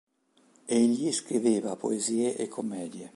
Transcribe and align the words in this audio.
Egli 0.65 1.11
scriveva 1.11 1.75
poesie 1.75 2.35
e 2.35 2.47
commedie. 2.47 3.09